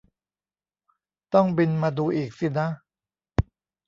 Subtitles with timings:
[1.33, 2.67] ต้องบินมาดูอีกสินะ